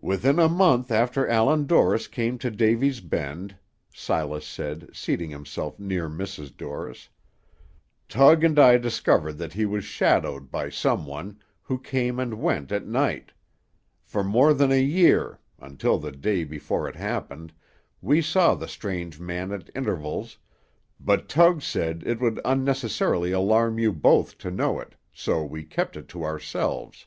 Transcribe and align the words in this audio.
"Within 0.00 0.38
a 0.38 0.48
month 0.48 0.90
after 0.90 1.28
Allan 1.28 1.66
Dorris 1.66 2.06
came 2.08 2.38
to 2.38 2.50
Davy's 2.50 3.02
Bend," 3.02 3.56
Silas 3.92 4.46
said, 4.46 4.88
seating 4.94 5.28
himself 5.28 5.78
near 5.78 6.08
Mrs. 6.08 6.56
Dorris, 6.56 7.10
"Tug 8.08 8.42
and 8.42 8.58
I 8.58 8.78
discovered 8.78 9.34
that 9.34 9.52
he 9.52 9.66
was 9.66 9.84
shadowed 9.84 10.50
by 10.50 10.70
some 10.70 11.04
one, 11.04 11.40
who 11.60 11.78
came 11.78 12.18
and 12.18 12.40
went 12.40 12.72
at 12.72 12.86
night. 12.86 13.32
For 14.02 14.24
more 14.24 14.54
than 14.54 14.72
a 14.72 14.80
year, 14.80 15.40
until 15.58 15.98
the 15.98 16.10
day 16.10 16.42
before 16.42 16.88
it 16.88 16.96
happened 16.96 17.52
we 18.00 18.22
saw 18.22 18.54
the 18.54 18.68
strange 18.68 19.20
man 19.20 19.52
at 19.52 19.68
intervals, 19.74 20.38
but 20.98 21.28
Tug 21.28 21.60
said 21.60 22.02
it 22.06 22.18
would 22.18 22.40
unnecessarily 22.46 23.30
alarm 23.30 23.78
you 23.78 23.92
both 23.92 24.38
to 24.38 24.50
know 24.50 24.80
it, 24.80 24.94
so 25.12 25.44
we 25.44 25.64
kept 25.64 25.98
it 25.98 26.08
to 26.08 26.24
ourselves. 26.24 27.04